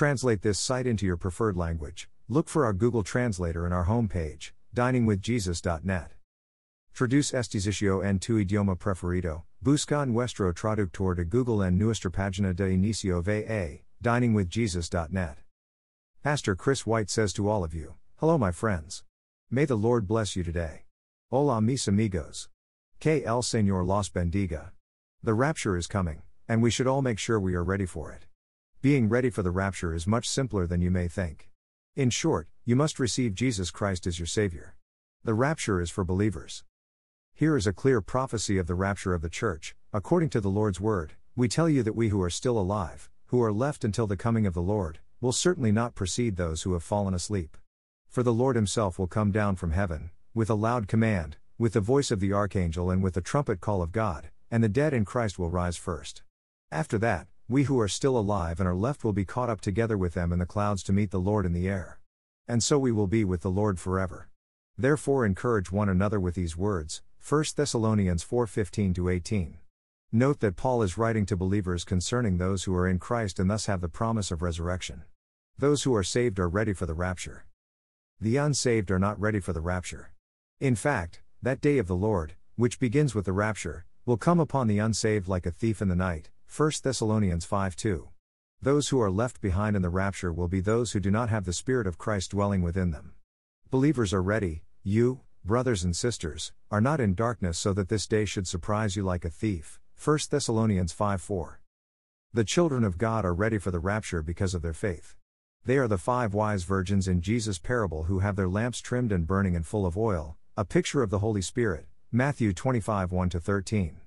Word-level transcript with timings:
translate 0.00 0.40
this 0.40 0.58
site 0.58 0.86
into 0.86 1.04
your 1.04 1.18
preferred 1.18 1.58
language, 1.58 2.08
look 2.26 2.48
for 2.48 2.64
our 2.64 2.72
Google 2.72 3.02
Translator 3.02 3.66
in 3.66 3.72
our 3.74 3.84
homepage, 3.84 4.52
diningwithjesus.net. 4.74 6.12
Traduce 6.94 7.34
este 7.34 7.60
sitio 7.60 8.02
en 8.02 8.18
tu 8.18 8.42
idioma 8.42 8.78
preferido, 8.78 9.42
busca 9.62 10.08
nuestro 10.08 10.50
traductor 10.54 11.14
de 11.14 11.26
Google 11.26 11.60
en 11.60 11.76
nuestra 11.76 12.10
página 12.10 12.56
de 12.56 12.70
inicio 12.70 13.22
va, 13.22 13.82
diningwithjesus.net. 14.02 15.36
Pastor 16.22 16.56
Chris 16.56 16.86
White 16.86 17.10
says 17.10 17.34
to 17.34 17.46
all 17.46 17.62
of 17.62 17.74
you, 17.74 17.92
Hello, 18.20 18.38
my 18.38 18.52
friends. 18.52 19.04
May 19.50 19.66
the 19.66 19.76
Lord 19.76 20.08
bless 20.08 20.34
you 20.34 20.42
today. 20.42 20.84
Hola, 21.30 21.60
mis 21.60 21.86
amigos. 21.86 22.48
Que 23.00 23.22
el 23.26 23.42
Señor 23.42 23.86
los 23.86 24.08
bendiga. 24.08 24.70
The 25.22 25.34
rapture 25.34 25.76
is 25.76 25.86
coming, 25.86 26.22
and 26.48 26.62
we 26.62 26.70
should 26.70 26.86
all 26.86 27.02
make 27.02 27.18
sure 27.18 27.38
we 27.38 27.54
are 27.54 27.62
ready 27.62 27.84
for 27.84 28.10
it. 28.12 28.24
Being 28.82 29.10
ready 29.10 29.28
for 29.28 29.42
the 29.42 29.50
rapture 29.50 29.92
is 29.94 30.06
much 30.06 30.26
simpler 30.26 30.66
than 30.66 30.80
you 30.80 30.90
may 30.90 31.06
think. 31.06 31.50
In 31.96 32.08
short, 32.08 32.48
you 32.64 32.74
must 32.74 32.98
receive 32.98 33.34
Jesus 33.34 33.70
Christ 33.70 34.06
as 34.06 34.18
your 34.18 34.26
Savior. 34.26 34.74
The 35.22 35.34
rapture 35.34 35.82
is 35.82 35.90
for 35.90 36.02
believers. 36.02 36.64
Here 37.34 37.58
is 37.58 37.66
a 37.66 37.74
clear 37.74 38.00
prophecy 38.00 38.56
of 38.56 38.66
the 38.66 38.74
rapture 38.74 39.12
of 39.12 39.20
the 39.20 39.28
church. 39.28 39.74
According 39.92 40.30
to 40.30 40.40
the 40.40 40.48
Lord's 40.48 40.80
word, 40.80 41.12
we 41.36 41.46
tell 41.46 41.68
you 41.68 41.82
that 41.82 41.94
we 41.94 42.08
who 42.08 42.22
are 42.22 42.30
still 42.30 42.58
alive, 42.58 43.10
who 43.26 43.42
are 43.42 43.52
left 43.52 43.84
until 43.84 44.06
the 44.06 44.16
coming 44.16 44.46
of 44.46 44.54
the 44.54 44.62
Lord, 44.62 45.00
will 45.20 45.30
certainly 45.30 45.72
not 45.72 45.94
precede 45.94 46.36
those 46.36 46.62
who 46.62 46.72
have 46.72 46.82
fallen 46.82 47.12
asleep. 47.12 47.58
For 48.08 48.22
the 48.22 48.32
Lord 48.32 48.56
himself 48.56 48.98
will 48.98 49.06
come 49.06 49.30
down 49.30 49.56
from 49.56 49.72
heaven, 49.72 50.08
with 50.32 50.48
a 50.48 50.54
loud 50.54 50.88
command, 50.88 51.36
with 51.58 51.74
the 51.74 51.82
voice 51.82 52.10
of 52.10 52.20
the 52.20 52.32
archangel 52.32 52.90
and 52.90 53.02
with 53.02 53.12
the 53.12 53.20
trumpet 53.20 53.60
call 53.60 53.82
of 53.82 53.92
God, 53.92 54.30
and 54.50 54.64
the 54.64 54.70
dead 54.70 54.94
in 54.94 55.04
Christ 55.04 55.38
will 55.38 55.50
rise 55.50 55.76
first. 55.76 56.22
After 56.72 56.96
that, 56.96 57.26
we 57.50 57.64
who 57.64 57.80
are 57.80 57.88
still 57.88 58.16
alive 58.16 58.60
and 58.60 58.68
are 58.68 58.76
left 58.76 59.02
will 59.02 59.12
be 59.12 59.24
caught 59.24 59.50
up 59.50 59.60
together 59.60 59.98
with 59.98 60.14
them 60.14 60.32
in 60.32 60.38
the 60.38 60.46
clouds 60.46 60.84
to 60.84 60.92
meet 60.92 61.10
the 61.10 61.18
Lord 61.18 61.44
in 61.44 61.52
the 61.52 61.66
air. 61.66 61.98
And 62.46 62.62
so 62.62 62.78
we 62.78 62.92
will 62.92 63.08
be 63.08 63.24
with 63.24 63.40
the 63.40 63.50
Lord 63.50 63.80
forever. 63.80 64.28
Therefore 64.78 65.26
encourage 65.26 65.72
one 65.72 65.88
another 65.88 66.20
with 66.20 66.36
these 66.36 66.56
words, 66.56 67.02
1 67.18 67.56
Thessalonians 67.56 68.22
4:15 68.22 69.10
18. 69.10 69.58
Note 70.12 70.38
that 70.38 70.54
Paul 70.54 70.80
is 70.84 70.96
writing 70.96 71.26
to 71.26 71.36
believers 71.36 71.84
concerning 71.84 72.38
those 72.38 72.64
who 72.64 72.74
are 72.76 72.86
in 72.86 73.00
Christ 73.00 73.40
and 73.40 73.50
thus 73.50 73.66
have 73.66 73.80
the 73.80 73.88
promise 73.88 74.30
of 74.30 74.42
resurrection. 74.42 75.02
Those 75.58 75.82
who 75.82 75.92
are 75.96 76.04
saved 76.04 76.38
are 76.38 76.48
ready 76.48 76.72
for 76.72 76.86
the 76.86 76.94
rapture. 76.94 77.46
The 78.20 78.36
unsaved 78.36 78.92
are 78.92 79.00
not 79.00 79.20
ready 79.20 79.40
for 79.40 79.52
the 79.52 79.60
rapture. 79.60 80.12
In 80.60 80.76
fact, 80.76 81.20
that 81.42 81.60
day 81.60 81.78
of 81.78 81.88
the 81.88 81.96
Lord, 81.96 82.34
which 82.54 82.78
begins 82.78 83.12
with 83.12 83.24
the 83.24 83.32
rapture, 83.32 83.86
will 84.06 84.16
come 84.16 84.38
upon 84.38 84.68
the 84.68 84.78
unsaved 84.78 85.26
like 85.26 85.46
a 85.46 85.50
thief 85.50 85.82
in 85.82 85.88
the 85.88 85.96
night. 85.96 86.30
1 86.50 86.82
Thessalonians 86.82 87.46
5:2. 87.46 88.08
Those 88.60 88.88
who 88.88 89.00
are 89.00 89.08
left 89.08 89.40
behind 89.40 89.76
in 89.76 89.82
the 89.82 89.88
rapture 89.88 90.32
will 90.32 90.48
be 90.48 90.58
those 90.58 90.90
who 90.90 90.98
do 90.98 91.08
not 91.08 91.28
have 91.28 91.44
the 91.44 91.52
Spirit 91.52 91.86
of 91.86 91.96
Christ 91.96 92.32
dwelling 92.32 92.60
within 92.60 92.90
them. 92.90 93.14
Believers 93.70 94.12
are 94.12 94.20
ready, 94.20 94.64
you, 94.82 95.20
brothers 95.44 95.84
and 95.84 95.94
sisters, 95.94 96.52
are 96.68 96.80
not 96.80 97.00
in 97.00 97.14
darkness 97.14 97.56
so 97.56 97.72
that 97.74 97.88
this 97.88 98.08
day 98.08 98.24
should 98.24 98.48
surprise 98.48 98.96
you 98.96 99.04
like 99.04 99.24
a 99.24 99.30
thief. 99.30 99.78
1 99.96 100.18
Thessalonians 100.28 100.90
5 100.90 101.22
4. 101.22 101.60
The 102.32 102.44
children 102.44 102.82
of 102.82 102.98
God 102.98 103.24
are 103.24 103.32
ready 103.32 103.58
for 103.58 103.70
the 103.70 103.78
rapture 103.78 104.20
because 104.20 104.52
of 104.52 104.60
their 104.60 104.74
faith. 104.74 105.14
They 105.64 105.78
are 105.78 105.86
the 105.86 105.98
five 105.98 106.34
wise 106.34 106.64
virgins 106.64 107.06
in 107.06 107.20
Jesus' 107.20 107.60
parable 107.60 108.04
who 108.04 108.18
have 108.18 108.34
their 108.34 108.48
lamps 108.48 108.80
trimmed 108.80 109.12
and 109.12 109.24
burning 109.24 109.54
and 109.54 109.64
full 109.64 109.86
of 109.86 109.96
oil, 109.96 110.36
a 110.56 110.64
picture 110.64 111.04
of 111.04 111.10
the 111.10 111.20
Holy 111.20 111.42
Spirit. 111.42 111.86
Matthew 112.10 112.52
25 112.52 113.12
1 113.12 113.30
13. 113.30 113.99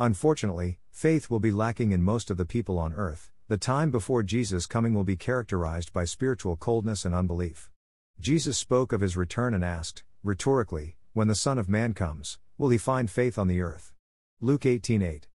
Unfortunately, 0.00 0.80
faith 0.90 1.30
will 1.30 1.38
be 1.38 1.52
lacking 1.52 1.92
in 1.92 2.02
most 2.02 2.28
of 2.28 2.36
the 2.36 2.44
people 2.44 2.80
on 2.80 2.92
earth. 2.94 3.30
The 3.46 3.56
time 3.56 3.92
before 3.92 4.24
Jesus' 4.24 4.66
coming 4.66 4.92
will 4.92 5.04
be 5.04 5.14
characterized 5.14 5.92
by 5.92 6.04
spiritual 6.04 6.56
coldness 6.56 7.04
and 7.04 7.14
unbelief. 7.14 7.70
Jesus 8.18 8.58
spoke 8.58 8.92
of 8.92 9.00
his 9.00 9.16
return 9.16 9.54
and 9.54 9.64
asked, 9.64 10.02
rhetorically, 10.24 10.96
when 11.12 11.28
the 11.28 11.36
Son 11.36 11.58
of 11.58 11.68
Man 11.68 11.94
comes, 11.94 12.38
will 12.58 12.70
he 12.70 12.78
find 12.78 13.08
faith 13.08 13.38
on 13.38 13.46
the 13.46 13.60
earth? 13.60 13.92
Luke 14.40 14.62
18:8. 14.62 15.28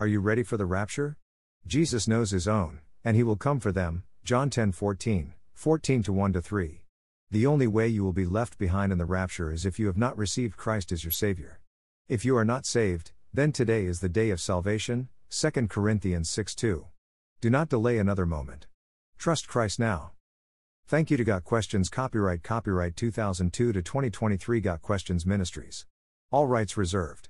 Are 0.00 0.08
you 0.08 0.18
ready 0.18 0.42
for 0.42 0.56
the 0.56 0.66
rapture? 0.66 1.16
Jesus 1.64 2.08
knows 2.08 2.32
his 2.32 2.48
own, 2.48 2.80
and 3.04 3.16
he 3.16 3.22
will 3.22 3.36
come 3.36 3.60
for 3.60 3.70
them. 3.70 4.02
John 4.24 4.50
10:14, 4.50 5.34
14 5.52 6.02
to 6.02 6.12
1 6.12 6.32
to 6.32 6.42
3. 6.42 6.82
The 7.30 7.46
only 7.46 7.68
way 7.68 7.86
you 7.86 8.02
will 8.02 8.12
be 8.12 8.26
left 8.26 8.58
behind 8.58 8.90
in 8.90 8.98
the 8.98 9.04
rapture 9.04 9.52
is 9.52 9.64
if 9.64 9.78
you 9.78 9.86
have 9.86 9.96
not 9.96 10.18
received 10.18 10.56
Christ 10.56 10.90
as 10.90 11.04
your 11.04 11.12
savior. 11.12 11.60
If 12.08 12.24
you 12.24 12.36
are 12.36 12.44
not 12.44 12.66
saved, 12.66 13.12
then 13.34 13.50
today 13.50 13.84
is 13.84 13.98
the 13.98 14.08
day 14.08 14.30
of 14.30 14.40
salvation. 14.40 15.08
2 15.28 15.50
Corinthians 15.66 16.30
6 16.30 16.54
2. 16.54 16.86
Do 17.40 17.50
not 17.50 17.68
delay 17.68 17.98
another 17.98 18.26
moment. 18.26 18.68
Trust 19.18 19.48
Christ 19.48 19.80
now. 19.80 20.12
Thank 20.86 21.10
you 21.10 21.16
to 21.16 21.24
Got 21.24 21.42
Questions 21.42 21.88
Copyright 21.88 22.44
Copyright 22.44 22.94
2002 22.94 23.72
to 23.72 23.82
2023 23.82 24.60
Got 24.60 24.82
Questions 24.82 25.26
Ministries. 25.26 25.84
All 26.30 26.46
rights 26.46 26.76
reserved. 26.76 27.28